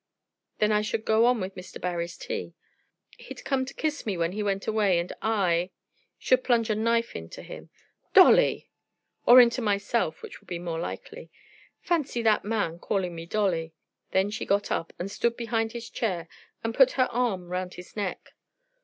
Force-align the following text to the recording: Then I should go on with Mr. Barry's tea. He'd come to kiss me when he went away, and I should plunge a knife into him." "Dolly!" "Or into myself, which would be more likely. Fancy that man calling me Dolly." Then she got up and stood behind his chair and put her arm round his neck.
Then 0.57 0.71
I 0.71 0.81
should 0.81 1.05
go 1.05 1.27
on 1.27 1.39
with 1.39 1.53
Mr. 1.53 1.79
Barry's 1.79 2.17
tea. 2.17 2.55
He'd 3.19 3.45
come 3.45 3.65
to 3.65 3.73
kiss 3.75 4.03
me 4.03 4.17
when 4.17 4.31
he 4.31 4.41
went 4.41 4.65
away, 4.65 4.97
and 4.97 5.13
I 5.21 5.69
should 6.17 6.43
plunge 6.43 6.71
a 6.71 6.75
knife 6.75 7.15
into 7.15 7.43
him." 7.43 7.69
"Dolly!" 8.11 8.71
"Or 9.27 9.39
into 9.39 9.61
myself, 9.61 10.23
which 10.23 10.41
would 10.41 10.47
be 10.47 10.57
more 10.57 10.79
likely. 10.79 11.29
Fancy 11.81 12.23
that 12.23 12.43
man 12.43 12.79
calling 12.79 13.13
me 13.13 13.27
Dolly." 13.27 13.75
Then 14.09 14.31
she 14.31 14.43
got 14.43 14.71
up 14.71 14.91
and 14.97 15.11
stood 15.11 15.37
behind 15.37 15.73
his 15.73 15.87
chair 15.87 16.27
and 16.63 16.73
put 16.73 16.93
her 16.93 17.05
arm 17.11 17.49
round 17.49 17.75
his 17.75 17.95
neck. 17.95 18.33